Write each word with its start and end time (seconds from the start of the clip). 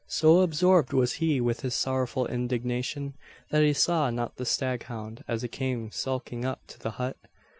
So 0.07 0.39
absorbed 0.41 0.93
was 0.93 1.13
he 1.21 1.39
with 1.39 1.59
his 1.61 1.75
sorrowful 1.75 2.25
indignation, 2.25 3.13
that 3.51 3.61
he 3.61 3.71
saw 3.71 4.09
not 4.09 4.37
the 4.37 4.45
staghound 4.47 5.23
as 5.27 5.43
it 5.43 5.49
came 5.49 5.91
skulking 5.91 6.43
up 6.43 6.65
to 6.69 6.79
the 6.79 6.91
hut. 6.97 7.17